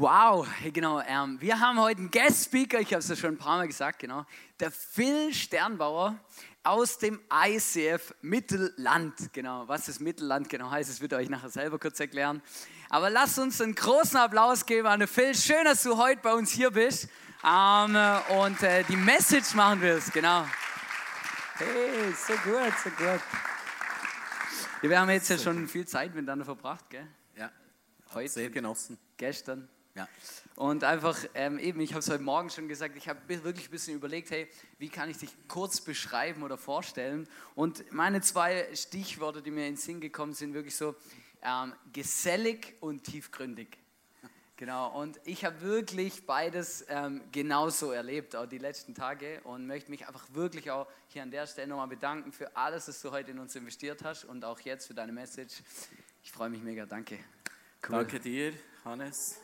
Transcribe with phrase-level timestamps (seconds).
[0.00, 1.00] Wow, genau.
[1.00, 3.66] Ähm, wir haben heute einen Guest Speaker, ich habe es ja schon ein paar Mal
[3.66, 4.24] gesagt, genau.
[4.60, 6.14] Der Phil Sternbauer
[6.62, 9.32] aus dem ICF Mittelland.
[9.32, 12.40] Genau, was das Mittelland genau heißt, das wird euch nachher selber kurz erklären.
[12.88, 15.34] Aber lasst uns einen großen Applaus geben an den Phil.
[15.34, 17.08] Schön, dass du heute bei uns hier bist
[17.44, 17.96] ähm,
[18.38, 20.12] und äh, die Message machen wirst.
[20.12, 20.44] Genau.
[21.56, 23.20] Hey, so gut, so gut.
[24.80, 27.08] Wir haben jetzt ja schon viel Zeit miteinander verbracht, gell?
[27.36, 27.50] Ja,
[28.14, 28.96] Heute, sehr genossen.
[29.16, 29.68] gestern.
[29.98, 30.08] Ja.
[30.54, 33.70] Und einfach ähm, eben, ich habe es heute Morgen schon gesagt, ich habe wirklich ein
[33.70, 34.48] bisschen überlegt, hey,
[34.78, 37.28] wie kann ich dich kurz beschreiben oder vorstellen?
[37.56, 40.94] Und meine zwei Stichworte, die mir in den Sinn gekommen sind, wirklich so
[41.42, 43.76] ähm, gesellig und tiefgründig.
[44.56, 49.90] Genau, und ich habe wirklich beides ähm, genauso erlebt, auch die letzten Tage und möchte
[49.90, 53.30] mich einfach wirklich auch hier an der Stelle nochmal bedanken für alles, was du heute
[53.30, 55.62] in uns investiert hast und auch jetzt für deine Message.
[56.24, 57.18] Ich freue mich mega, danke.
[57.84, 57.98] Cool.
[57.98, 58.52] Danke dir,
[58.84, 59.38] Hannes.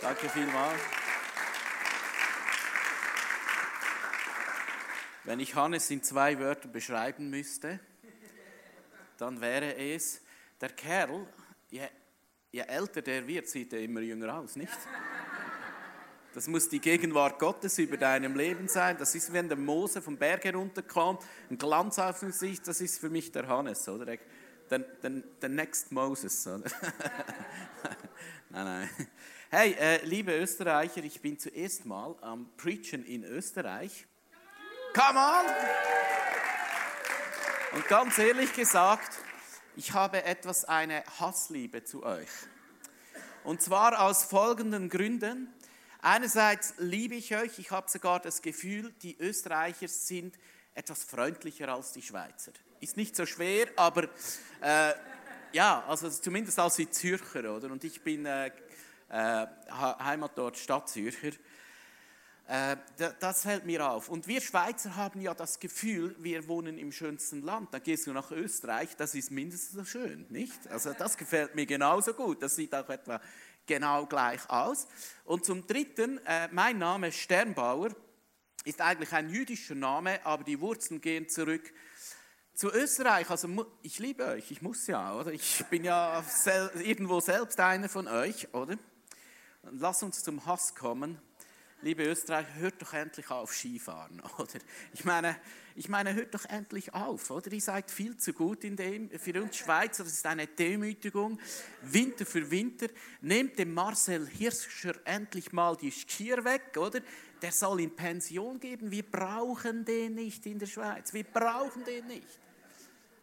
[0.00, 0.80] Danke vielmals.
[5.24, 7.80] Wenn ich Hannes in zwei Wörtern beschreiben müsste,
[9.18, 10.20] dann wäre es,
[10.60, 11.26] der Kerl,
[11.68, 11.88] je,
[12.52, 14.72] je älter der wird, sieht er immer jünger aus, nicht?
[16.36, 18.98] Das muss die Gegenwart Gottes über deinem Leben sein.
[18.98, 22.98] Das ist, wenn der Mose vom Berg herunterkommt, ein Glanz auf dem Gesicht, das ist
[23.00, 24.04] für mich der Hannes, oder?
[24.04, 24.18] Der,
[24.78, 26.70] der, der, Next Moses, oder?
[28.50, 28.90] nein, nein.
[29.48, 34.04] Hey, äh, liebe Österreicher, ich bin zuerst mal am Preachen in Österreich.
[34.92, 35.46] Come on!
[37.76, 39.18] Und ganz ehrlich gesagt,
[39.76, 42.28] ich habe etwas eine Hassliebe zu euch.
[43.44, 45.54] Und zwar aus folgenden Gründen.
[46.02, 50.36] Einerseits liebe ich euch, ich habe sogar das Gefühl, die Österreicher sind
[50.74, 52.50] etwas freundlicher als die Schweizer.
[52.80, 54.08] Ist nicht so schwer, aber
[54.60, 54.92] äh,
[55.52, 57.70] ja, also zumindest als die Zürcher, oder?
[57.70, 58.50] Und ich bin äh,
[59.08, 61.32] äh, Heimatort Stadtzürcher.
[62.48, 62.76] Äh,
[63.18, 64.08] das fällt mir auf.
[64.08, 67.74] Und wir Schweizer haben ja das Gefühl, wir wohnen im schönsten Land.
[67.74, 70.68] Da gehst du nach Österreich, das ist mindestens so schön, nicht?
[70.68, 72.42] Also das gefällt mir genauso gut.
[72.42, 73.20] Das sieht auch etwa
[73.66, 74.86] genau gleich aus.
[75.24, 77.90] Und zum Dritten, äh, mein Name Sternbauer
[78.64, 81.72] ist eigentlich ein jüdischer Name, aber die Wurzeln gehen zurück
[82.54, 83.28] zu Österreich.
[83.28, 85.32] Also ich liebe euch, ich muss ja, oder?
[85.32, 86.24] Ich bin ja
[86.74, 88.78] irgendwo selbst einer von euch, oder?
[89.72, 91.20] Lass uns zum Hass kommen
[91.82, 94.58] liebe Österreicher, hört doch endlich auf Skifahren, oder?
[94.92, 95.36] Ich meine,
[95.74, 97.52] ich meine, hört doch endlich auf, oder?
[97.52, 99.10] Ihr seid viel zu gut in dem.
[99.10, 101.38] Für uns Schweizer, das ist eine Demütigung.
[101.82, 102.88] Winter für Winter.
[103.20, 107.00] Nehmt dem Marcel Hirscher endlich mal die Skier weg, oder?
[107.42, 108.90] Der soll in Pension geben.
[108.90, 111.12] Wir brauchen den nicht in der Schweiz.
[111.12, 112.40] Wir brauchen den nicht.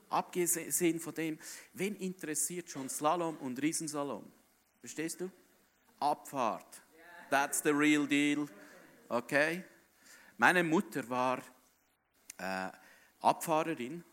[0.10, 1.40] Abgesehen von dem,
[1.74, 4.32] wen interessiert schon Slalom und Riesensalom?
[4.80, 5.32] Verstehst du?
[6.04, 6.82] Abfahrt.
[7.30, 8.48] That's the real deal.
[9.08, 9.64] Okay?
[10.38, 11.42] Meine Mutter war
[12.38, 12.70] äh,
[13.22, 14.04] Abfahrerin,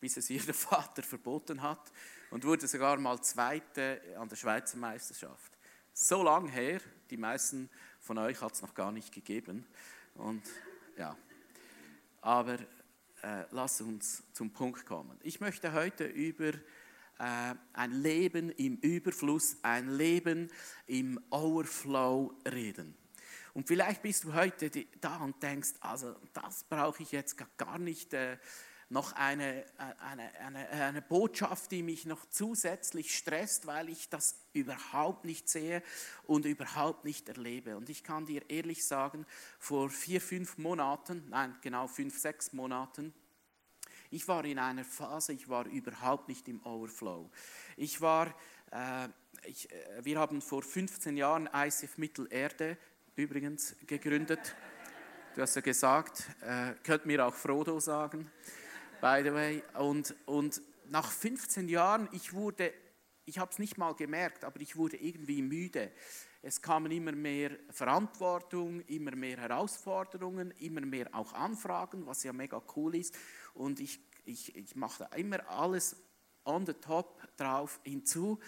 [0.00, 1.92] bis es ihr der Vater verboten hat
[2.30, 5.52] und wurde sogar mal Zweite an der Schweizer Meisterschaft.
[5.92, 6.80] So lang her,
[7.10, 7.68] die meisten
[8.00, 9.66] von euch hat es noch gar nicht gegeben.
[10.14, 10.42] Und
[10.96, 11.14] ja,
[12.22, 12.58] aber
[13.22, 15.18] äh, lass uns zum Punkt kommen.
[15.22, 16.52] Ich möchte heute über
[17.18, 20.50] ein Leben im Überfluss, ein Leben
[20.86, 22.94] im Overflow reden.
[23.54, 28.12] Und vielleicht bist du heute da und denkst, also das brauche ich jetzt gar nicht
[28.12, 28.36] äh,
[28.88, 29.66] noch eine, äh,
[29.98, 35.82] eine, eine, eine Botschaft, die mich noch zusätzlich stresst, weil ich das überhaupt nicht sehe
[36.24, 37.76] und überhaupt nicht erlebe.
[37.76, 39.26] Und ich kann dir ehrlich sagen,
[39.58, 43.12] vor vier, fünf Monaten, nein, genau fünf, sechs Monaten,
[44.10, 47.30] ich war in einer Phase, ich war überhaupt nicht im Overflow.
[47.76, 48.34] Ich war,
[48.70, 49.08] äh,
[49.44, 52.78] ich, äh, wir haben vor 15 Jahren ICF Mittelerde
[53.16, 54.54] übrigens gegründet.
[55.34, 58.30] Du hast ja gesagt, äh, könnt mir auch Frodo sagen,
[59.00, 59.62] by the way.
[59.74, 62.72] Und, und nach 15 Jahren, ich wurde,
[63.24, 65.92] ich habe es nicht mal gemerkt, aber ich wurde irgendwie müde.
[66.42, 72.62] Es kamen immer mehr Verantwortung, immer mehr Herausforderungen, immer mehr auch Anfragen, was ja mega
[72.76, 73.16] cool ist.
[73.56, 75.96] Und ich, ich, ich mache immer alles
[76.44, 78.38] on the top drauf hinzu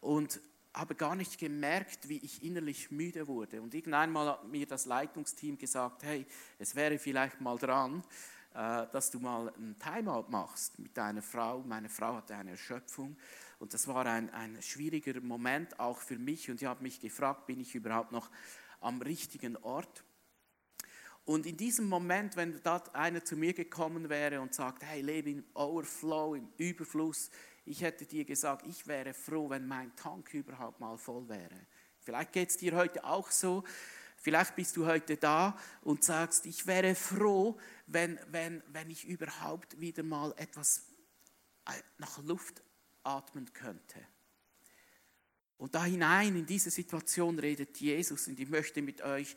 [0.00, 0.40] und
[0.72, 3.60] habe gar nicht gemerkt, wie ich innerlich müde wurde.
[3.60, 6.26] Und irgendwann mal hat mir das Leitungsteam gesagt, hey,
[6.58, 8.04] es wäre vielleicht mal dran,
[8.54, 11.62] äh, dass du mal ein Timeout machst mit deiner Frau.
[11.62, 13.16] Meine Frau hatte eine Erschöpfung
[13.58, 17.46] und das war ein, ein schwieriger Moment auch für mich und ich habe mich gefragt,
[17.46, 18.30] bin ich überhaupt noch
[18.80, 20.04] am richtigen Ort?
[21.24, 25.30] Und in diesem Moment, wenn da einer zu mir gekommen wäre und sagt, hey, lebe
[25.30, 27.30] im Overflow, im Überfluss,
[27.64, 31.66] ich hätte dir gesagt, ich wäre froh, wenn mein Tank überhaupt mal voll wäre.
[32.00, 33.64] Vielleicht geht es dir heute auch so.
[34.16, 39.80] Vielleicht bist du heute da und sagst, ich wäre froh, wenn, wenn, wenn ich überhaupt
[39.80, 40.86] wieder mal etwas
[41.66, 42.62] äh, nach Luft
[43.02, 44.00] atmen könnte.
[45.56, 49.36] Und da hinein in diese Situation redet Jesus und ich möchte mit euch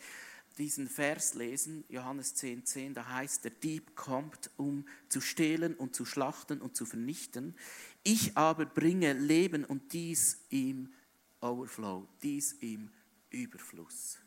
[0.58, 5.96] diesen Vers lesen, Johannes 10, 10, da heißt, der Dieb kommt, um zu stehlen und
[5.96, 7.56] zu schlachten und zu vernichten.
[8.04, 10.94] Ich aber bringe Leben und dies im
[11.42, 12.92] Overflow, dies im
[13.30, 14.20] Überfluss.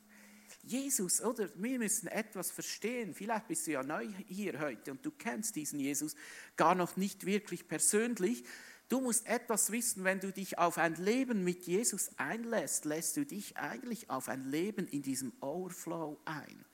[0.63, 1.49] Jesus, oder?
[1.55, 3.15] Wir müssen etwas verstehen.
[3.15, 6.17] Vielleicht bist du ja neu hier heute und du kennst diesen Jesus
[6.57, 8.43] gar noch nicht wirklich persönlich.
[8.89, 13.27] Du musst etwas wissen, wenn du dich auf ein Leben mit Jesus einlässt, lässt du
[13.27, 16.65] dich eigentlich auf ein Leben in diesem Overflow ein.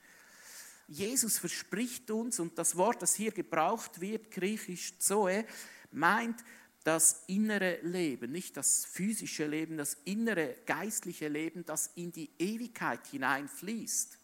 [0.87, 5.45] Jesus verspricht uns, und das Wort, das hier gebraucht wird, griechisch Zoe,
[5.91, 6.43] meint
[6.83, 13.07] das innere Leben, nicht das physische Leben, das innere geistliche Leben, das in die Ewigkeit
[13.07, 14.19] hineinfließt.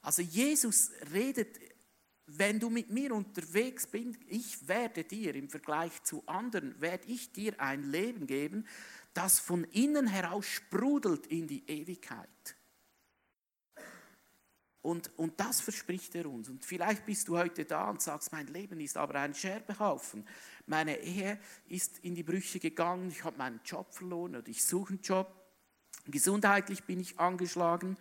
[0.00, 1.58] Also Jesus redet
[2.30, 7.32] wenn du mit mir unterwegs bist, ich werde dir im Vergleich zu anderen, werde ich
[7.32, 8.66] dir ein Leben geben,
[9.14, 12.28] das von innen heraus sprudelt in die Ewigkeit.
[14.82, 16.48] Und, und das verspricht er uns.
[16.50, 20.26] Und vielleicht bist du heute da und sagst, mein Leben ist aber ein Scherbehaufen.
[20.66, 24.90] Meine Ehe ist in die Brüche gegangen, ich habe meinen Job verloren oder ich suche
[24.90, 25.34] einen Job.
[26.06, 27.96] Gesundheitlich bin ich angeschlagen,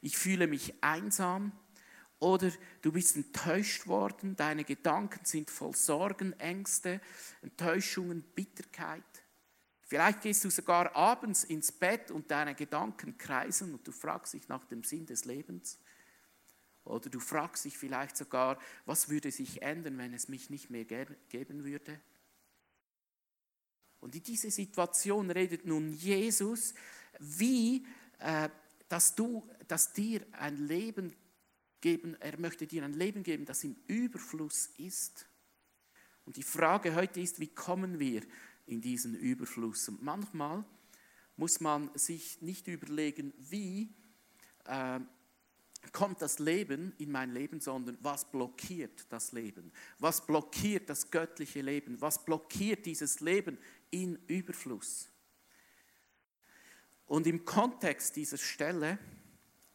[0.00, 1.52] ich fühle mich einsam.
[2.22, 2.52] Oder
[2.82, 7.00] du bist enttäuscht worden, deine Gedanken sind voll Sorgen, Ängste,
[7.42, 9.02] Enttäuschungen, Bitterkeit.
[9.80, 14.46] Vielleicht gehst du sogar abends ins Bett und deine Gedanken kreisen und du fragst dich
[14.46, 15.80] nach dem Sinn des Lebens.
[16.84, 20.84] Oder du fragst dich vielleicht sogar, was würde sich ändern, wenn es mich nicht mehr
[20.84, 22.00] geben würde.
[23.98, 26.72] Und in diese Situation redet nun Jesus,
[27.18, 27.84] wie
[28.20, 28.48] äh,
[28.92, 31.16] dass du, dass dir ein Leben
[31.82, 35.26] geben, er möchte dir ein Leben geben, das im Überfluss ist.
[36.24, 38.22] Und die Frage heute ist, wie kommen wir
[38.66, 39.88] in diesen Überfluss?
[39.88, 40.64] Und manchmal
[41.36, 43.92] muss man sich nicht überlegen, wie
[44.64, 45.00] äh,
[45.90, 49.72] kommt das Leben in mein Leben, sondern was blockiert das Leben?
[49.98, 52.00] Was blockiert das göttliche Leben?
[52.00, 53.58] Was blockiert dieses Leben
[53.90, 55.08] in Überfluss?
[57.06, 58.98] Und im Kontext dieser Stelle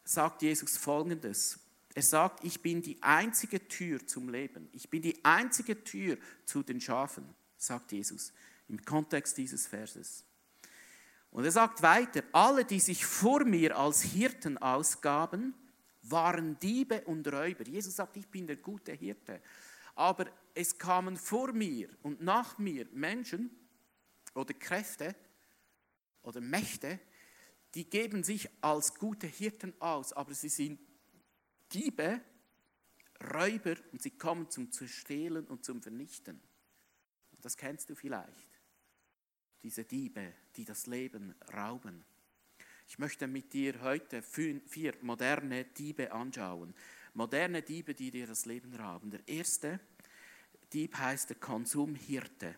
[0.02, 1.60] sagt Jesus Folgendes.
[1.98, 4.68] Er sagt, ich bin die einzige Tür zum Leben.
[4.70, 7.24] Ich bin die einzige Tür zu den Schafen,
[7.56, 8.32] sagt Jesus
[8.68, 10.24] im Kontext dieses Verses.
[11.32, 15.54] Und er sagt weiter, alle, die sich vor mir als Hirten ausgaben,
[16.02, 17.64] waren Diebe und Räuber.
[17.66, 19.42] Jesus sagt, ich bin der gute Hirte.
[19.96, 23.50] Aber es kamen vor mir und nach mir Menschen
[24.34, 25.16] oder Kräfte
[26.22, 27.00] oder Mächte,
[27.74, 30.78] die geben sich als gute Hirten aus, aber sie sind
[31.72, 32.20] Diebe,
[33.34, 36.40] Räuber und sie kommen zum Zerstehlen und zum Vernichten.
[37.42, 38.60] Das kennst du vielleicht.
[39.62, 42.04] Diese Diebe, die das Leben rauben.
[42.86, 46.74] Ich möchte mit dir heute vier moderne Diebe anschauen.
[47.14, 49.10] Moderne Diebe, die dir das Leben rauben.
[49.10, 49.80] Der erste
[50.72, 52.54] Dieb heißt der Konsumhirte.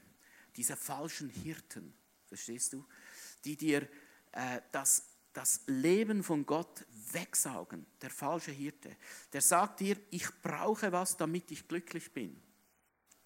[0.56, 1.94] Diese falschen Hirten,
[2.26, 2.86] verstehst du?
[3.44, 3.88] Die dir
[4.32, 7.86] äh, das das Leben von Gott wegsaugen.
[8.02, 8.96] Der falsche Hirte.
[9.32, 12.40] Der sagt dir, ich brauche was, damit ich glücklich bin.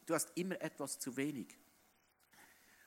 [0.07, 1.57] Du hast immer etwas zu wenig.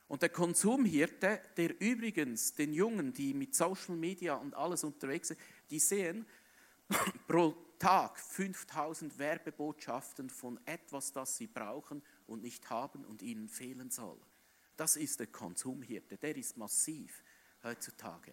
[0.06, 5.40] Und der Konsumhirte, der übrigens den Jungen, die mit Social Media und alles unterwegs sind,
[5.70, 6.24] die sehen
[7.28, 13.90] pro Tag 5000 Werbebotschaften von etwas, das sie brauchen und nicht haben und ihnen fehlen
[13.90, 14.18] soll.
[14.76, 17.22] Das ist der Konsumhirte, der ist massiv
[17.62, 18.32] heutzutage.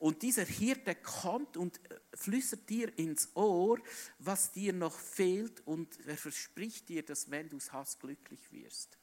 [0.00, 3.78] Und dieser Hirte kommt und äh, flüstert dir ins Ohr,
[4.18, 8.98] was dir noch fehlt und er verspricht dir, dass wenn du es hast, glücklich wirst.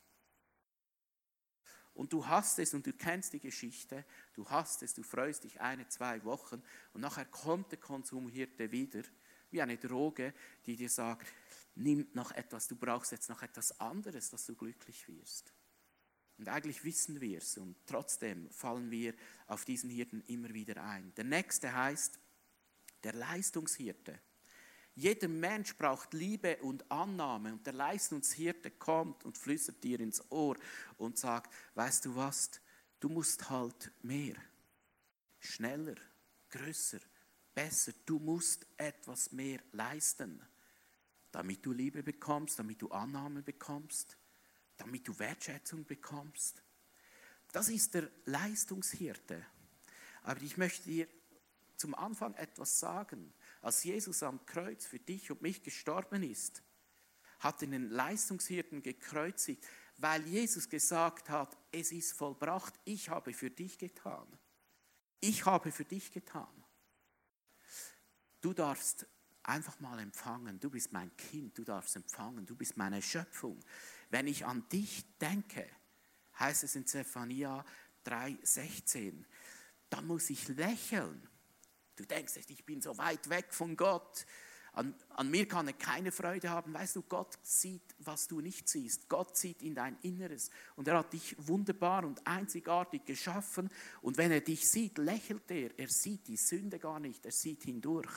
[1.93, 5.61] Und du hast es und du kennst die Geschichte, du hast es, du freust dich
[5.61, 6.63] eine, zwei Wochen
[6.93, 9.03] und nachher kommt der Konsumhirte wieder,
[9.51, 10.33] wie eine Droge,
[10.65, 11.27] die dir sagt,
[11.75, 15.53] nimm noch etwas, du brauchst jetzt noch etwas anderes, dass du glücklich wirst.
[16.37, 19.13] Und eigentlich wissen wir es und trotzdem fallen wir
[19.47, 21.13] auf diesen Hirten immer wieder ein.
[21.15, 22.19] Der nächste heißt
[23.03, 24.19] der Leistungshirte.
[24.93, 27.53] Jeder Mensch braucht Liebe und Annahme.
[27.53, 30.57] Und der Leistungshirte kommt und flüstert dir ins Ohr
[30.97, 32.49] und sagt, weißt du was,
[32.99, 34.35] du musst halt mehr,
[35.39, 35.95] schneller,
[36.49, 36.99] größer,
[37.53, 40.41] besser, du musst etwas mehr leisten,
[41.31, 44.17] damit du Liebe bekommst, damit du Annahme bekommst,
[44.77, 46.61] damit du Wertschätzung bekommst.
[47.51, 49.45] Das ist der Leistungshirte.
[50.23, 51.07] Aber ich möchte dir
[51.77, 53.33] zum Anfang etwas sagen.
[53.61, 56.61] Als Jesus am Kreuz für dich und mich gestorben ist,
[57.39, 59.65] hat er den Leistungshirten gekreuzigt,
[59.97, 64.27] weil Jesus gesagt hat, es ist vollbracht, ich habe für dich getan.
[65.19, 66.63] Ich habe für dich getan.
[68.41, 69.07] Du darfst
[69.43, 73.59] einfach mal empfangen, du bist mein Kind, du darfst empfangen, du bist meine Schöpfung.
[74.09, 75.67] Wenn ich an dich denke,
[76.39, 77.65] heißt es in Zephania
[78.05, 79.23] 3,16,
[79.89, 81.27] dann muss ich lächeln
[81.97, 84.25] Du denkst, ich bin so weit weg von Gott.
[84.71, 86.71] An, an, mir kann er keine Freude haben.
[86.71, 89.09] Weißt du, Gott sieht, was du nicht siehst.
[89.09, 90.51] Gott sieht in dein Inneres.
[90.75, 93.71] Und er hat dich wunderbar und einzigartig geschaffen.
[94.03, 95.77] Und wenn er dich sieht, lächelt er.
[95.79, 97.25] Er sieht die Sünde gar nicht.
[97.25, 98.13] Er sieht hindurch.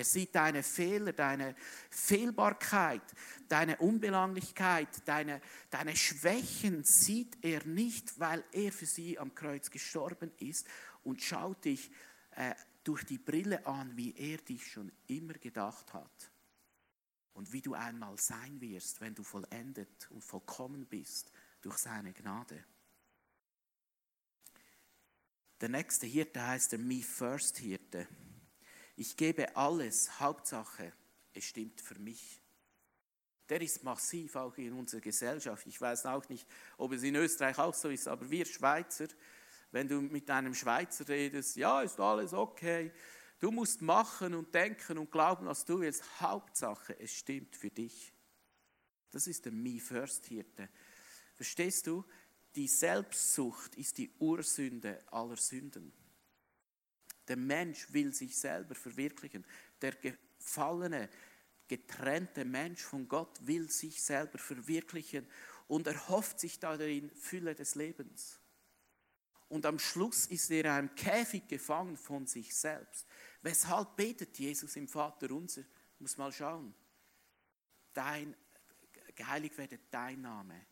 [0.00, 1.54] Er sieht deine Fehler, deine
[1.90, 3.02] Fehlbarkeit,
[3.50, 10.32] deine Unbelanglichkeit, deine, deine Schwächen sieht er nicht, weil er für sie am Kreuz gestorben
[10.38, 10.66] ist
[11.04, 11.90] und schaut dich
[12.30, 16.30] äh, durch die Brille an, wie er dich schon immer gedacht hat
[17.34, 21.30] und wie du einmal sein wirst, wenn du vollendet und vollkommen bist
[21.60, 22.64] durch seine Gnade.
[25.60, 28.08] Der nächste Hirte heißt der Me First Hirte.
[28.96, 30.92] Ich gebe alles, Hauptsache,
[31.32, 32.40] es stimmt für mich.
[33.48, 35.66] Der ist massiv auch in unserer Gesellschaft.
[35.66, 36.46] Ich weiß auch nicht,
[36.78, 39.08] ob es in Österreich auch so ist, aber wir Schweizer,
[39.72, 42.92] wenn du mit einem Schweizer redest, ja, ist alles okay.
[43.40, 46.20] Du musst machen und denken und glauben, was du willst.
[46.20, 48.12] Hauptsache, es stimmt für dich.
[49.10, 50.68] Das ist der Me First Hirte.
[51.34, 52.04] Verstehst du?
[52.54, 55.92] Die Selbstsucht ist die Ursünde aller Sünden.
[57.30, 59.46] Der Mensch will sich selber verwirklichen.
[59.80, 61.08] Der gefallene,
[61.68, 65.28] getrennte Mensch von Gott will sich selber verwirklichen
[65.68, 68.40] und erhofft sich darin Fülle des Lebens.
[69.48, 73.06] Und am Schluss ist er in einem Käfig gefangen von sich selbst.
[73.42, 75.62] Weshalb betet Jesus im Vater unser?
[76.00, 76.74] Muss mal schauen.
[77.92, 78.34] Dein,
[79.14, 80.66] geheiligt werde dein Name,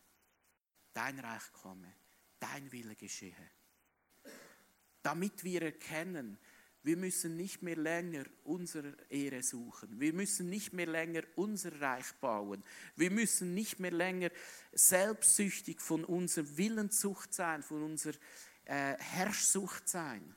[0.91, 1.93] dein Reich komme,
[2.37, 3.49] dein Wille geschehe.
[5.01, 6.37] Damit wir erkennen,
[6.81, 9.99] wir müssen nicht mehr länger unsere Ehre suchen.
[9.99, 12.63] Wir müssen nicht mehr länger unser Reich bauen.
[12.95, 14.29] Wir müssen nicht mehr länger
[14.71, 18.15] selbstsüchtig von unserer Willenssucht sein, von unserer
[18.63, 20.35] äh, Herrschsucht sein,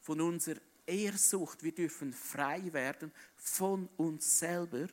[0.00, 1.62] von unserer Ehrsucht.
[1.62, 4.88] Wir dürfen frei werden von uns selber.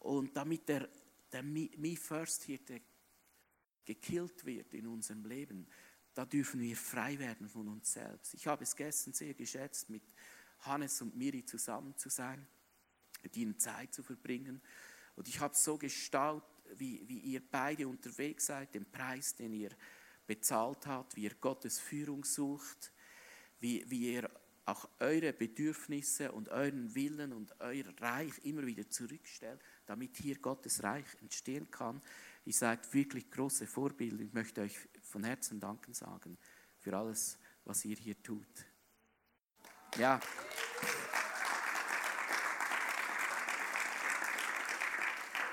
[0.00, 0.88] Und damit der,
[1.32, 2.60] der Me First hier
[3.86, 5.66] gekillt wird in unserem Leben,
[6.16, 8.32] da dürfen wir frei werden von uns selbst.
[8.32, 10.02] Ich habe es gestern sehr geschätzt, mit
[10.60, 12.46] Hannes und Miri zusammen zu sein,
[13.22, 14.62] mit ihnen Zeit zu verbringen.
[15.14, 16.42] Und ich habe so gestaunt,
[16.76, 19.68] wie, wie ihr beide unterwegs seid, den Preis, den ihr
[20.26, 22.92] bezahlt hat, wie ihr Gottes Führung sucht,
[23.60, 24.30] wie, wie ihr
[24.64, 30.82] auch eure Bedürfnisse und euren Willen und euer Reich immer wieder zurückstellt, damit hier Gottes
[30.82, 32.00] Reich entstehen kann.
[32.46, 34.24] Ihr seid wirklich große Vorbilder.
[34.24, 34.76] Ich möchte euch
[35.16, 36.36] von Herzen danken sagen
[36.76, 38.66] für alles, was ihr hier tut.
[39.96, 40.20] Ja.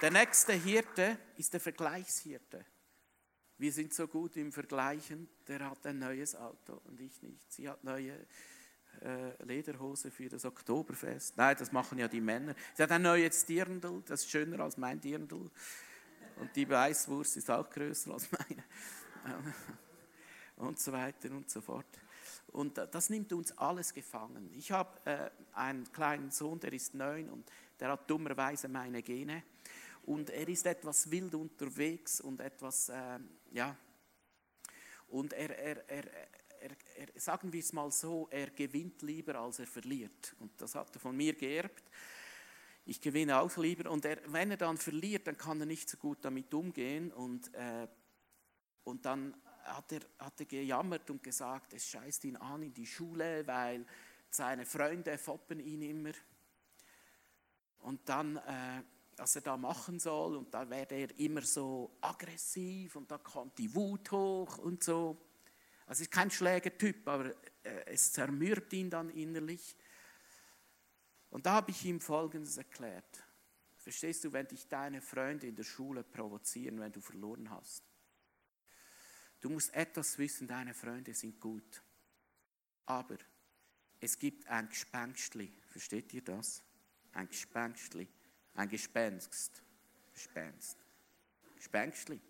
[0.01, 2.65] Der nächste Hirte ist der Vergleichshirte.
[3.58, 7.50] Wir sind so gut im Vergleichen, der hat ein neues Auto und ich nicht.
[7.53, 8.27] Sie hat neue
[9.01, 11.38] äh, Lederhose für das Oktoberfest.
[11.38, 12.53] Nein, das machen ja die Männer.
[12.74, 15.50] Sie hat ein neues Dirndl, das ist schöner als mein Dirndl.
[16.36, 18.65] Und die Weißwurst ist auch größer als meine.
[20.58, 21.86] Und so weiter und so fort.
[22.48, 24.51] Und das nimmt uns alles gefangen.
[24.53, 29.44] Ich habe äh, einen kleinen Sohn, der ist neun und der hat dummerweise meine Gene
[30.03, 33.20] und er ist etwas wild unterwegs und etwas, äh,
[33.51, 33.75] ja,
[35.08, 36.06] und er, er, er,
[36.96, 40.36] er, sagen wir es mal so, er gewinnt lieber, als er verliert.
[40.39, 41.84] Und das hat er von mir geerbt.
[42.86, 43.92] Ich gewinne auch lieber.
[43.92, 47.12] Und wenn er dann verliert, dann kann er nicht so gut damit umgehen.
[47.12, 47.88] Und, äh,
[48.84, 52.86] und dann hat er, hat er gejammert und gesagt, es scheißt ihn an in die
[52.86, 53.86] Schule, weil
[54.30, 56.12] seine Freunde foppen ihn immer.
[57.80, 58.84] Und dann äh,
[59.18, 63.58] was er da machen soll und da werde er immer so aggressiv und da kommt
[63.58, 65.18] die Wut hoch und so.
[65.86, 67.28] Also ist kein Schlägertyp, aber
[67.63, 69.75] äh, es zermürbt ihn dann innerlich.
[71.30, 73.24] Und da habe ich ihm Folgendes erklärt.
[73.78, 77.84] Verstehst du, wenn dich deine Freunde in der Schule provozieren, wenn du verloren hast?
[79.44, 81.84] Du musst etwas wissen, deine Freunde sind gut.
[82.86, 83.18] Aber
[84.00, 85.52] es gibt ein Gespenstli.
[85.68, 86.64] Versteht ihr das?
[87.12, 88.08] Ein Gespenstli.
[88.56, 89.62] Ein Gespenst.
[90.14, 90.78] Gespenst.
[91.58, 92.22] Gespenstli.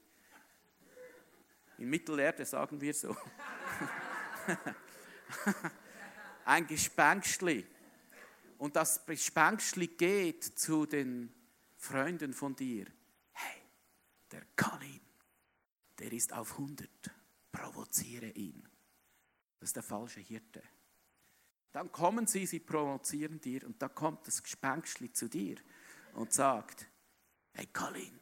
[1.77, 3.15] In Mittelerde sagen wir so.
[6.46, 7.63] ein Gespenstli.
[8.58, 11.32] Und das Gespenstli geht zu den
[11.77, 12.88] Freunden von dir.
[13.34, 13.62] Hey,
[14.32, 14.92] der Colin,
[16.03, 16.89] der ist auf 100.
[17.50, 18.67] Provoziere ihn.
[19.57, 20.62] Das ist der falsche Hirte.
[21.72, 25.55] Dann kommen sie, sie provozieren dir und da kommt das Gespenstli zu dir
[26.13, 26.88] und sagt,
[27.53, 28.19] hey Colin,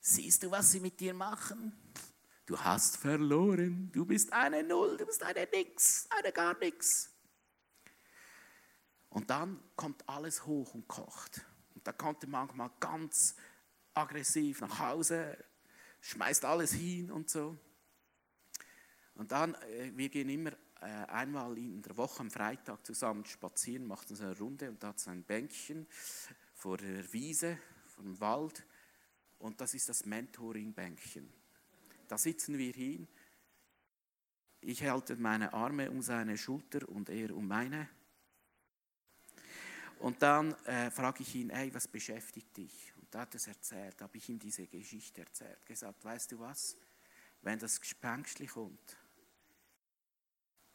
[0.00, 1.78] siehst du, was sie mit dir machen?
[2.46, 7.10] Du hast verloren, du bist eine Null, du bist eine Nix, eine gar Nix.
[9.10, 11.44] Und dann kommt alles hoch und kocht.
[11.74, 13.36] Und da kommt er manchmal ganz
[13.92, 15.36] aggressiv nach Hause,
[16.00, 17.56] schmeißt alles hin und so.
[19.14, 23.86] Und dann, äh, wir gehen immer äh, einmal in der Woche am Freitag zusammen spazieren,
[23.86, 25.86] machen so eine Runde und da hat es ein Bänkchen
[26.54, 28.64] vor der Wiese, vor dem Wald
[29.38, 31.30] und das ist das Mentoring-Bänkchen.
[32.08, 33.06] Da sitzen wir hin.
[34.62, 37.88] Ich halte meine Arme um seine Schulter und er um meine.
[39.98, 42.92] Und dann äh, frage ich ihn, hey, was beschäftigt dich?
[43.10, 46.76] Da hat es erzählt, habe ich ihm diese Geschichte erzählt, gesagt, weißt du was,
[47.42, 48.96] wenn das Gespenstli kommt,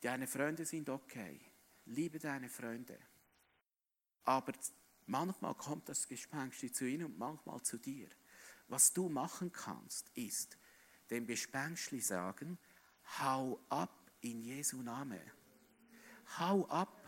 [0.06, 1.40] Deine Freunde sind okay.
[1.86, 2.96] Liebe deine Freunde.
[4.24, 4.54] Aber
[5.08, 8.08] manchmal kommt das Gespenst zu ihnen und manchmal zu dir.
[8.68, 10.60] Was du machen kannst, ist
[11.10, 12.60] dem Gespenstli sagen,
[13.20, 15.20] hau ab in Jesu Name.
[16.38, 17.05] Hau ab.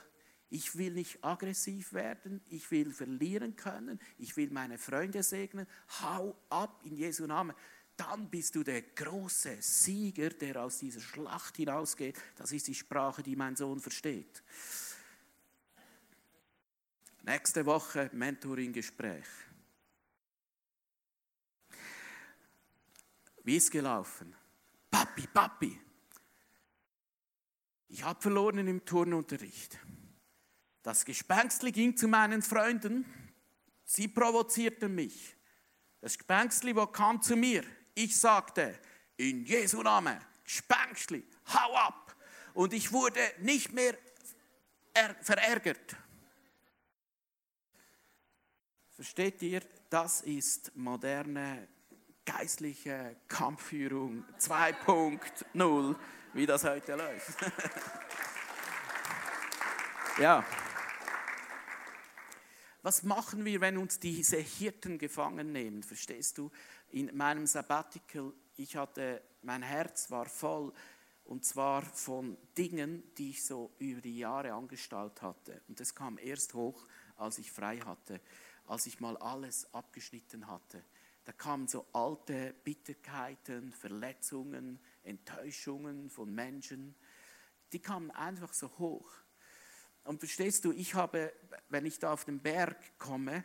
[0.50, 5.68] Ich will nicht aggressiv werden, ich will verlieren können, ich will meine Freunde segnen.
[6.02, 7.54] Hau ab in Jesu Name
[7.98, 12.16] dann bist du der große Sieger, der aus dieser Schlacht hinausgeht.
[12.36, 14.44] Das ist die Sprache, die mein Sohn versteht.
[17.24, 19.26] Nächste Woche Mentoring-Gespräch.
[23.44, 24.36] Wie ist gelaufen?
[24.92, 25.82] Papi, Papi,
[27.90, 29.80] ich habe verloren im Turnunterricht.
[30.88, 33.04] Das Gespenstli ging zu meinen Freunden,
[33.84, 35.36] sie provozierten mich.
[36.00, 38.80] Das Gespenstli kam zu mir, ich sagte,
[39.18, 42.16] in Jesu Namen, Spänkschli, hau ab.
[42.54, 43.98] Und ich wurde nicht mehr
[45.24, 45.98] verärgert.
[48.92, 51.68] Versteht ihr, das ist moderne
[52.24, 55.96] geistliche Kampfführung 2.0,
[56.32, 57.40] wie das heute läuft.
[60.20, 60.46] ja.
[62.88, 65.84] Was machen wir, wenn uns diese Hirten gefangen nehmen?
[65.84, 66.50] Verstehst du?
[66.92, 70.72] in meinem Sabbatical, ich hatte, mein Herz war voll
[71.26, 75.62] und zwar von Dingen, die ich so über die Jahre angestaut hatte.
[75.68, 78.22] Und das kam erst hoch, als ich frei hatte,
[78.68, 80.82] als ich mal alles abgeschnitten hatte.
[81.26, 86.96] Da kamen so alte Bitterkeiten, Verletzungen, Enttäuschungen von Menschen.
[87.74, 89.12] Die kamen einfach so hoch.
[90.08, 91.34] Und verstehst du, ich habe,
[91.70, 93.44] wenn ich da auf den Berg komme,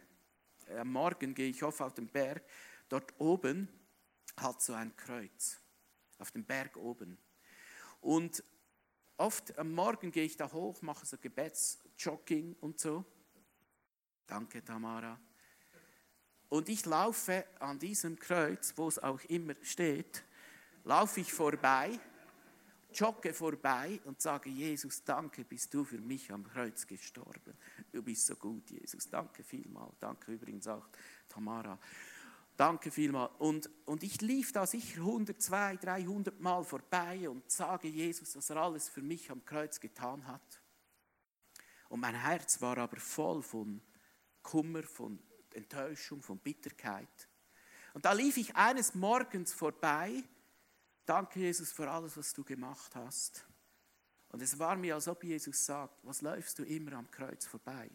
[0.78, 2.42] am Morgen gehe ich oft auf den Berg
[2.92, 3.68] Dort oben
[4.36, 5.58] hat so ein Kreuz,
[6.18, 7.16] auf dem Berg oben.
[8.02, 8.44] Und
[9.16, 13.02] oft am Morgen gehe ich da hoch, mache so Gebetsjogging und so.
[14.26, 15.18] Danke, Tamara.
[16.50, 20.22] Und ich laufe an diesem Kreuz, wo es auch immer steht,
[20.84, 21.98] laufe ich vorbei,
[22.94, 27.54] jogge vorbei und sage, Jesus, danke, bist du für mich am Kreuz gestorben.
[27.90, 29.08] Du bist so gut, Jesus.
[29.08, 29.90] Danke vielmal.
[30.00, 30.88] Danke übrigens auch,
[31.28, 31.78] Tamara.
[32.56, 33.32] Danke vielmals.
[33.38, 38.50] Und, und ich lief da sicher 100, 200, 300 Mal vorbei und sage Jesus, was
[38.50, 40.62] er alles für mich am Kreuz getan hat.
[41.88, 43.80] Und mein Herz war aber voll von
[44.42, 45.18] Kummer, von
[45.54, 47.28] Enttäuschung, von Bitterkeit.
[47.94, 50.22] Und da lief ich eines Morgens vorbei.
[51.04, 53.44] Danke, Jesus, für alles, was du gemacht hast.
[54.28, 57.90] Und es war mir, als ob Jesus sagt, was läufst du immer am Kreuz vorbei?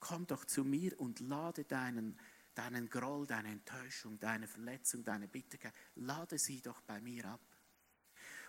[0.00, 2.18] Komm doch zu mir und lade deinen
[2.54, 7.40] deinen Groll, deine Enttäuschung, deine Verletzung, deine Bitterkeit, lade sie doch bei mir ab.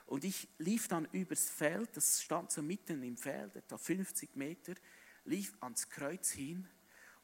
[0.06, 4.74] Und ich lief dann übers Feld, das stand so mitten im Feld, etwa 50 Meter,
[5.24, 6.68] lief ans Kreuz hin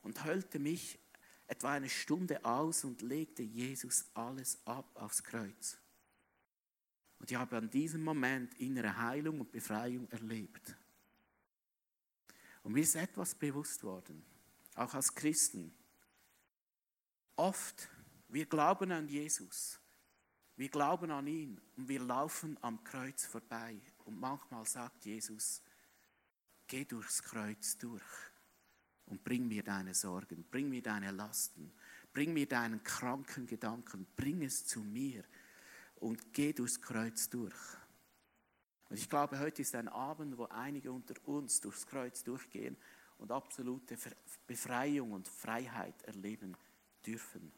[0.02, 0.97] und hüllte mich
[1.49, 5.79] etwa eine Stunde aus und legte Jesus alles ab aufs Kreuz.
[7.17, 10.75] Und ich habe an diesem Moment innere Heilung und Befreiung erlebt.
[12.62, 14.23] Und mir ist etwas bewusst worden,
[14.75, 15.73] auch als Christen.
[17.35, 17.89] Oft,
[18.27, 19.79] wir glauben an Jesus,
[20.55, 23.81] wir glauben an ihn und wir laufen am Kreuz vorbei.
[24.05, 25.63] Und manchmal sagt Jesus,
[26.67, 28.03] geh durchs Kreuz durch
[29.09, 31.71] und bring mir deine Sorgen, bring mir deine Lasten,
[32.13, 35.23] bring mir deinen kranken Gedanken, bring es zu mir
[35.95, 37.55] und geh durchs Kreuz durch.
[38.89, 42.75] Und ich glaube, heute ist ein Abend, wo einige unter uns durchs Kreuz durchgehen
[43.17, 43.97] und absolute
[44.47, 46.55] Befreiung und Freiheit erleben
[47.05, 47.51] dürfen.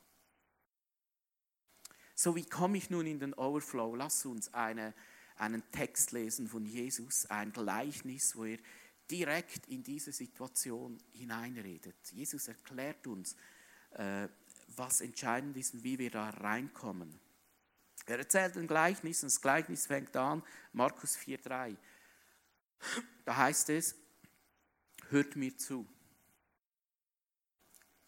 [2.16, 3.96] So, wie komme ich nun in den Overflow?
[3.96, 4.94] Lass uns eine,
[5.38, 8.60] einen Text lesen von Jesus, ein Gleichnis, wo er
[9.12, 11.96] direkt in diese Situation hineinredet.
[12.12, 13.36] Jesus erklärt uns,
[13.92, 14.28] äh,
[14.76, 17.20] was entscheidend ist und wie wir da reinkommen.
[18.06, 21.76] Er erzählt ein Gleichnis und das Gleichnis fängt an, Markus 4,3.
[23.26, 23.96] Da heißt es,
[25.10, 25.88] hört mir zu.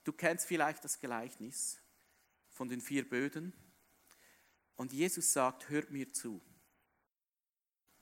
[0.04, 1.78] Du kennst vielleicht das Gleichnis
[2.50, 3.54] von den vier Böden.
[4.76, 6.42] Und Jesus sagt, hört mir zu.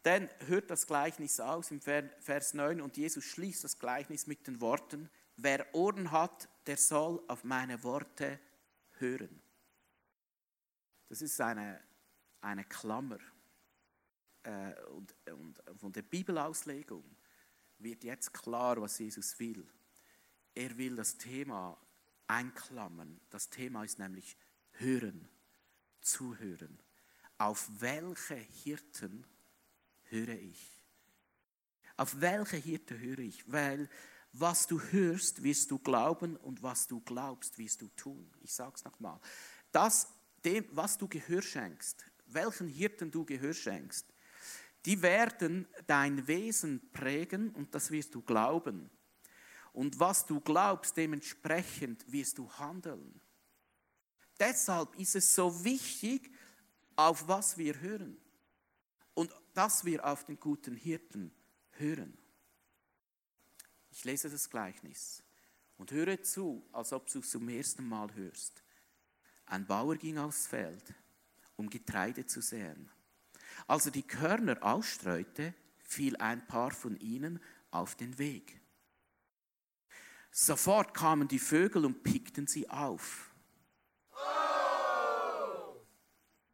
[0.03, 4.59] Denn hört das Gleichnis aus im Vers 9 und Jesus schließt das Gleichnis mit den
[4.59, 8.39] Worten, wer Ohren hat, der soll auf meine Worte
[8.97, 9.41] hören.
[11.07, 11.81] Das ist eine,
[12.39, 13.19] eine Klammer.
[14.43, 17.03] Äh, und, und von der Bibelauslegung
[17.77, 19.67] wird jetzt klar, was Jesus will.
[20.55, 21.77] Er will das Thema
[22.27, 23.19] einklammern.
[23.29, 24.37] Das Thema ist nämlich
[24.71, 25.27] hören,
[26.01, 26.79] zuhören.
[27.37, 29.25] Auf welche Hirten
[30.11, 30.81] höre ich?
[31.97, 33.49] Auf welche Hirte höre ich?
[33.51, 33.89] Weil
[34.33, 38.31] was du hörst, wirst du glauben und was du glaubst, wirst du tun.
[38.41, 39.19] Ich sage es nochmal.
[39.71, 40.07] Das,
[40.45, 44.05] dem, was du Gehör schenkst, welchen Hirten du Gehör schenkst,
[44.85, 48.89] die werden dein Wesen prägen und das wirst du glauben.
[49.73, 53.21] Und was du glaubst, dementsprechend wirst du handeln.
[54.39, 56.31] Deshalb ist es so wichtig,
[56.95, 58.20] auf was wir hören
[59.53, 61.31] dass wir auf den guten Hirten
[61.71, 62.17] hören.
[63.91, 65.23] Ich lese das Gleichnis
[65.77, 68.63] und höre zu, als ob du es zum ersten Mal hörst.
[69.45, 70.93] Ein Bauer ging aufs Feld,
[71.57, 72.89] um Getreide zu säen.
[73.67, 78.61] Als er die Körner ausstreute, fiel ein paar von ihnen auf den Weg.
[80.31, 83.31] Sofort kamen die Vögel und pickten sie auf.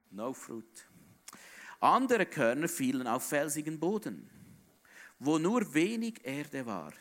[0.10, 0.88] No fruit.
[1.80, 4.30] Andere Körner fielen auf felsigen Boden,
[5.20, 6.92] wo nur wenig Erde war.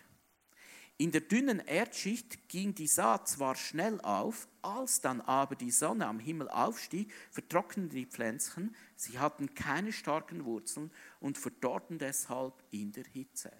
[0.98, 6.06] In der dünnen Erdschicht ging die Saat zwar schnell auf, als dann aber die Sonne
[6.06, 12.92] am Himmel aufstieg, vertrockneten die Pflänzchen, sie hatten keine starken Wurzeln und verdorrten deshalb in
[12.92, 13.52] der Hitze.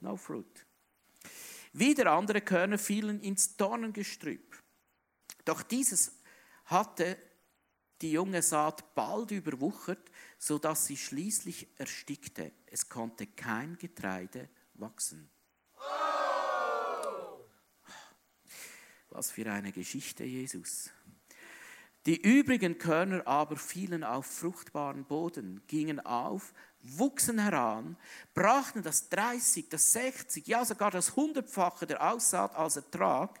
[0.00, 0.66] No fruit.
[1.72, 4.62] Wieder andere Körner fielen ins Dornengestrüpp.
[5.46, 6.12] Doch dieses
[6.66, 7.16] hatte
[8.02, 12.52] die junge Saat bald überwuchert, so dass sie schließlich erstickte.
[12.66, 15.30] Es konnte kein Getreide wachsen.
[19.10, 20.90] Was für eine Geschichte, Jesus.
[22.06, 27.96] Die übrigen Körner aber fielen auf fruchtbaren Boden, gingen auf, wuchsen heran,
[28.32, 33.40] brachten das 30, das 60, ja sogar das hundertfache der Aussaat als Ertrag.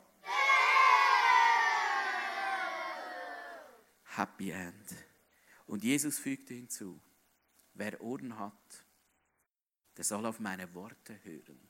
[4.16, 4.94] Happy End.
[5.66, 7.00] Und Jesus fügte hinzu,
[7.74, 8.84] wer Ohren hat,
[9.96, 11.68] der soll auf meine Worte hören.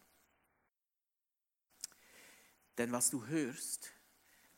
[2.79, 3.93] Denn was du hörst,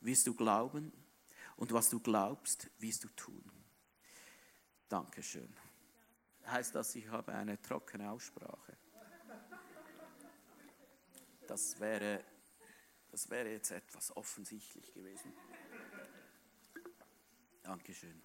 [0.01, 0.91] wirst du glauben
[1.55, 3.51] und was du glaubst, wirst du tun.
[4.87, 5.55] Dankeschön.
[6.45, 8.77] Heißt das, ich habe eine trockene Aussprache?
[11.47, 12.23] Das wäre,
[13.09, 15.33] das wäre jetzt etwas offensichtlich gewesen.
[17.69, 18.19] Dankeschön.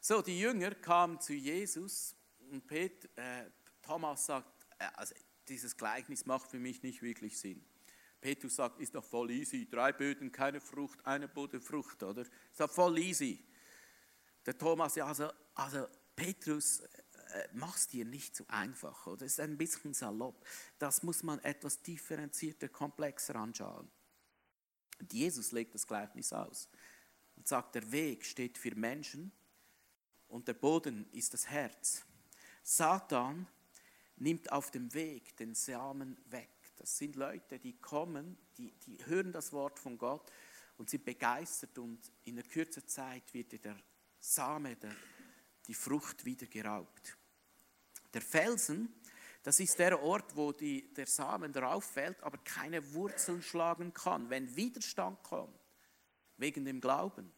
[0.00, 2.14] So, die Jünger kamen zu Jesus
[2.52, 3.50] und Peter, äh,
[3.82, 5.12] Thomas sagt, äh, also
[5.48, 7.66] dieses Gleichnis macht für mich nicht wirklich Sinn.
[8.20, 9.68] Petrus sagt, ist doch voll easy.
[9.68, 12.22] Drei Böden, keine Frucht, eine Bude Frucht, oder?
[12.22, 13.44] Ist doch voll easy.
[14.46, 19.26] Der Thomas, ja, also, also Petrus, äh, mach's dir nicht so einfach, oder?
[19.26, 20.46] Ist ein bisschen salopp.
[20.78, 23.90] Das muss man etwas differenzierter, komplexer anschauen.
[25.00, 26.68] Und Jesus legt das Gleichnis aus
[27.36, 29.32] und sagt, der Weg steht für Menschen
[30.28, 32.04] und der Boden ist das Herz.
[32.62, 33.46] Satan
[34.16, 36.50] nimmt auf dem Weg den Samen weg.
[36.76, 40.30] Das sind Leute, die kommen, die, die hören das Wort von Gott
[40.78, 43.76] und sind begeistert und in der kürzer Zeit wird der
[44.18, 44.94] Same, der,
[45.66, 47.16] die Frucht wieder geraubt.
[48.12, 48.92] Der Felsen,
[49.46, 54.28] Das ist der Ort, wo die, der Samen drauf fällt, aber keine Wurzeln schlagen kann,
[54.28, 55.56] wenn Widerstand kommt,
[56.36, 57.32] wegen dem Glauben.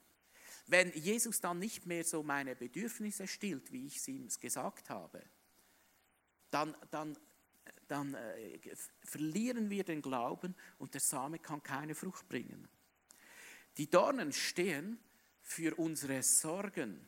[0.66, 5.22] Wenn Jesus dann nicht mehr so meine Bedürfnisse stillt, wie ich es ihm gesagt habe,
[6.50, 7.16] dann, dann,
[7.87, 8.58] dann äh,
[9.02, 12.68] verlieren wir den Glauben und der Same kann keine Frucht bringen.
[13.78, 14.98] Die Dornen stehen
[15.40, 17.06] für unsere Sorgen,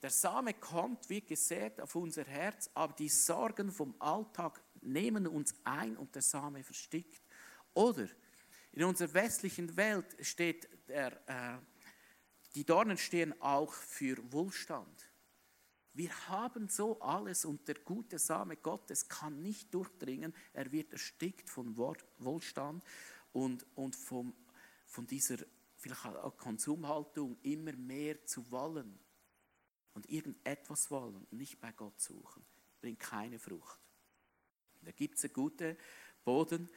[0.00, 5.54] der Same kommt, wie gesät, auf unser Herz, aber die Sorgen vom Alltag nehmen uns
[5.64, 7.20] ein und der Same verstickt.
[7.74, 8.06] Oder
[8.78, 11.58] in unserer westlichen Welt steht der, äh,
[12.54, 15.10] die Dornen stehen auch für Wohlstand.
[15.94, 20.32] Wir haben so alles und der gute Same Gottes kann nicht durchdringen.
[20.52, 22.84] Er wird erstickt von Wohlstand
[23.32, 24.32] und, und vom,
[24.86, 25.38] von dieser
[25.74, 28.96] vielleicht auch Konsumhaltung immer mehr zu wollen
[29.94, 32.44] und irgendetwas wollen und nicht bei Gott suchen,
[32.80, 33.80] bringt keine Frucht.
[34.82, 35.76] Da gibt es einen guten
[36.24, 36.68] Boden,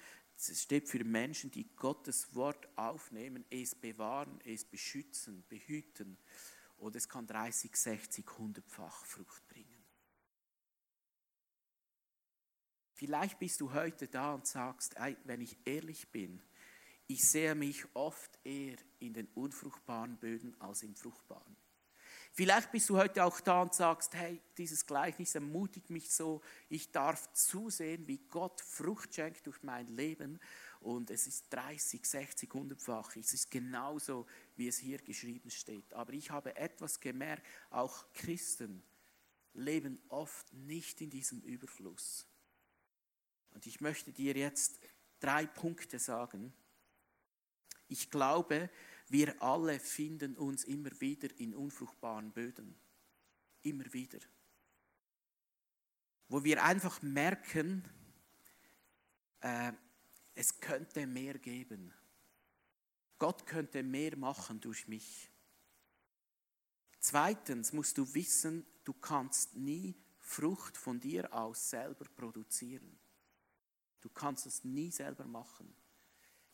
[0.50, 6.18] es steht für Menschen, die Gottes Wort aufnehmen, es bewahren, es beschützen, behüten.
[6.78, 9.86] Und es kann 30, 60, 100-fach Frucht bringen.
[12.94, 16.42] Vielleicht bist du heute da und sagst, wenn ich ehrlich bin,
[17.08, 21.58] ich sehe mich oft eher in den unfruchtbaren Böden als im fruchtbaren.
[22.34, 26.92] Vielleicht bist du heute auch da und sagst, hey, dieses Gleichnis ermutigt mich so, ich
[26.92, 30.40] darf zusehen, wie Gott Frucht schenkt durch mein Leben
[30.80, 33.16] und es ist 30, 60, 100-fach.
[33.18, 35.94] Es ist genauso, wie es hier geschrieben steht.
[35.94, 38.82] Aber ich habe etwas gemerkt, auch Christen
[39.54, 42.26] leben oft nicht in diesem Überfluss.
[43.54, 44.80] Und ich möchte dir jetzt
[45.20, 46.54] drei Punkte sagen.
[47.90, 48.70] Ich glaube,
[49.12, 52.80] wir alle finden uns immer wieder in unfruchtbaren Böden.
[53.62, 54.20] Immer wieder.
[56.30, 57.84] Wo wir einfach merken,
[59.42, 59.74] äh,
[60.34, 61.94] es könnte mehr geben.
[63.20, 65.30] Gott könnte mehr machen durch mich.
[67.00, 72.98] Zweitens musst du wissen, du kannst nie Frucht von dir aus selber produzieren.
[74.00, 75.76] Du kannst es nie selber machen.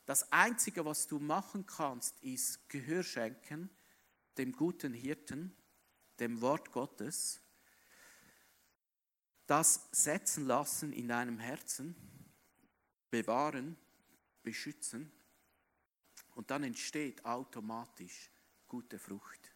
[0.07, 3.69] Das Einzige, was du machen kannst, ist Gehör schenken
[4.37, 5.53] dem guten Hirten,
[6.21, 7.41] dem Wort Gottes,
[9.47, 11.93] das setzen lassen in deinem Herzen,
[13.09, 13.75] bewahren,
[14.43, 15.11] beschützen
[16.35, 18.31] und dann entsteht automatisch
[18.69, 19.51] gute Frucht.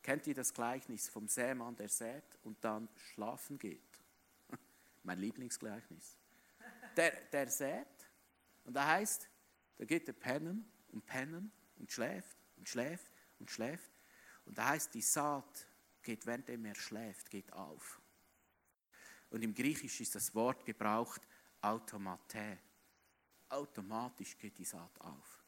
[0.00, 4.00] Kennt ihr das Gleichnis vom Sämann, der sät und dann schlafen geht?
[5.02, 6.18] Mein Lieblingsgleichnis.
[6.96, 7.93] Der, der sät
[8.64, 9.28] und da heißt,
[9.76, 13.92] da geht er pennen und pennen und schläft und schläft und schläft.
[14.44, 15.66] Und da heißt, die Saat
[16.02, 18.00] geht, während er schläft, geht auf.
[19.30, 21.22] Und im Griechisch ist das Wort gebraucht
[21.60, 22.58] automate.
[23.48, 25.44] Automatisch geht die Saat auf.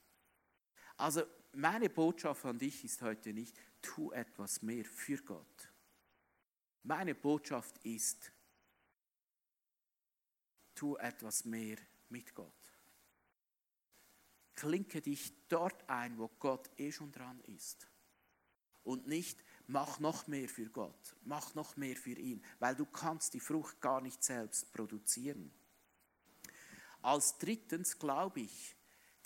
[0.96, 5.68] Also meine Botschaft an dich ist heute nicht, tu etwas mehr für Gott.
[6.82, 8.32] Meine Botschaft ist,
[10.74, 12.55] tu etwas mehr mit Gott.
[14.56, 17.86] Klinke dich dort ein, wo Gott eh schon dran ist.
[18.82, 23.34] Und nicht, mach noch mehr für Gott, mach noch mehr für ihn, weil du kannst
[23.34, 25.52] die Frucht gar nicht selbst produzieren.
[27.02, 28.76] Als drittens glaube ich,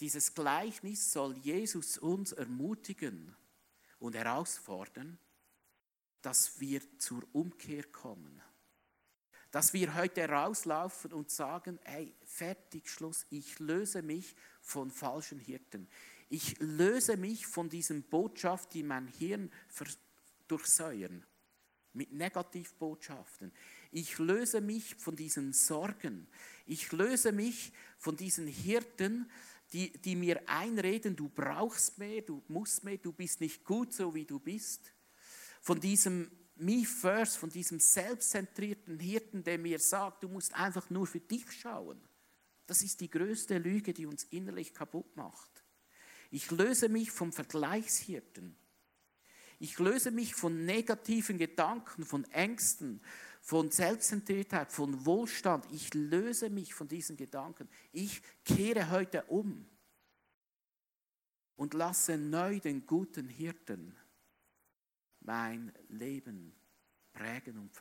[0.00, 3.36] dieses Gleichnis soll Jesus uns ermutigen
[3.98, 5.18] und herausfordern,
[6.22, 8.42] dass wir zur Umkehr kommen.
[9.50, 15.88] Dass wir heute rauslaufen und sagen, hey, fertig, Schluss, ich löse mich von falschen Hirten.
[16.28, 19.50] Ich löse mich von diesen Botschaften, die mein Hirn
[20.46, 21.24] durchsäuern,
[21.92, 23.50] mit Negativbotschaften.
[23.90, 26.28] Ich löse mich von diesen Sorgen.
[26.66, 29.28] Ich löse mich von diesen Hirten,
[29.72, 34.14] die, die mir einreden, du brauchst mehr, du musst mehr, du bist nicht gut so,
[34.14, 34.92] wie du bist.
[35.60, 41.06] Von diesem Me First, von diesem selbstzentrierten Hirten, der mir sagt, du musst einfach nur
[41.06, 41.98] für dich schauen.
[42.66, 45.64] Das ist die größte Lüge, die uns innerlich kaputt macht.
[46.30, 48.54] Ich löse mich vom Vergleichshirten.
[49.58, 53.00] Ich löse mich von negativen Gedanken, von Ängsten,
[53.40, 55.66] von Selbstzentriertheit, von Wohlstand.
[55.72, 57.70] Ich löse mich von diesen Gedanken.
[57.90, 59.66] Ich kehre heute um
[61.56, 63.96] und lasse neu den guten Hirten
[65.20, 66.54] mein Leben
[67.12, 67.72] prägen und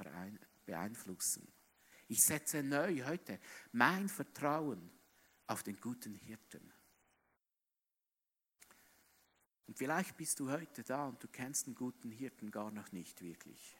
[0.66, 1.48] beeinflussen.
[2.08, 3.40] Ich setze neu heute
[3.72, 4.90] mein Vertrauen
[5.48, 6.74] auf den guten Hirten.
[9.68, 13.22] Und vielleicht bist du heute da und du kennst den guten Hirten gar noch nicht
[13.22, 13.78] wirklich.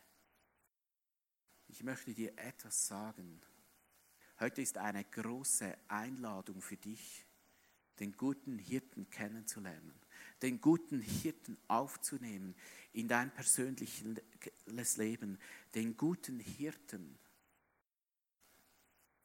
[1.68, 3.42] Ich möchte dir etwas sagen.
[4.40, 7.26] Heute ist eine große Einladung für dich,
[8.00, 10.00] den guten Hirten kennenzulernen,
[10.42, 12.56] den guten Hirten aufzunehmen
[12.94, 15.38] in dein persönliches Leben,
[15.76, 17.18] den guten Hirten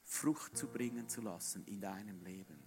[0.03, 2.63] Frucht zu bringen zu lassen in deinem Leben.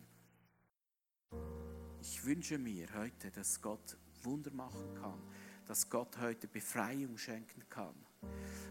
[2.02, 5.22] Ich wünsche mir heute, dass Gott Wunder machen kann,
[5.66, 7.96] dass Gott heute Befreiung schenken kann,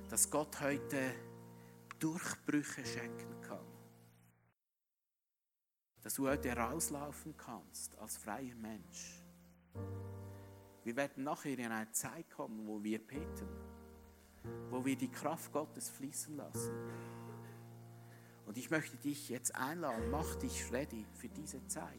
[0.08, 1.14] dass Gott heute
[1.98, 3.66] Durchbrüche schenken kann,
[6.02, 9.22] dass du heute rauslaufen kannst als freier Mensch.
[10.86, 13.48] Wir werden nachher in eine Zeit kommen, wo wir beten,
[14.70, 16.72] wo wir die Kraft Gottes fließen lassen.
[18.44, 21.90] Und ich möchte dich jetzt einladen, mach dich ready für diese Zeit.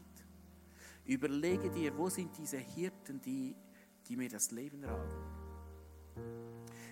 [1.04, 3.54] Überlege dir, wo sind diese Hirten, die,
[4.06, 5.22] die mir das Leben rauben.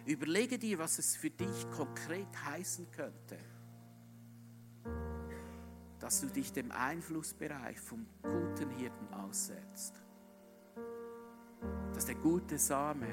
[0.04, 3.38] Überlege dir, was es für dich konkret heißen könnte,
[5.98, 10.05] dass du dich dem Einflussbereich vom guten Hirten aussetzt.
[11.94, 13.08] Dass der gute Same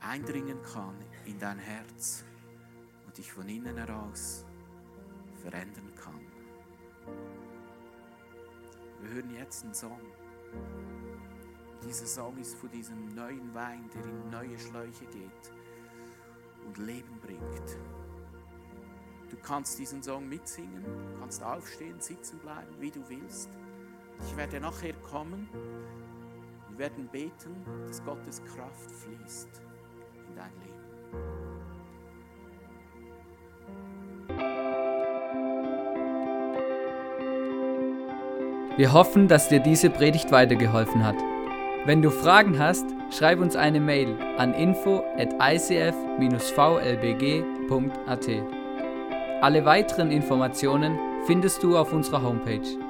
[0.00, 2.24] eindringen kann in dein Herz
[3.06, 4.44] und dich von innen heraus
[5.42, 6.20] verändern kann.
[9.00, 10.00] Wir hören jetzt einen Song.
[11.82, 15.52] Dieser Song ist von diesem neuen Wein, der in neue Schläuche geht
[16.66, 17.78] und Leben bringt.
[19.30, 20.84] Du kannst diesen Song mitsingen,
[21.18, 23.48] kannst aufstehen, sitzen bleiben, wie du willst.
[24.26, 25.48] Ich werde nachher kommen.
[26.80, 29.50] Wir werden beten, dass Gottes Kraft fließt
[30.26, 30.78] in dein Leben.
[38.78, 41.16] Wir hoffen, dass dir diese Predigt weitergeholfen hat.
[41.84, 46.22] Wenn du Fragen hast, schreib uns eine Mail an info at icf-vlbg.at.
[49.42, 52.89] Alle weiteren Informationen findest du auf unserer Homepage.